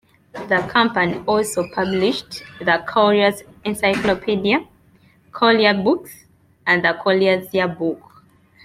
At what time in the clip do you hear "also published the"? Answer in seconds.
1.27-2.83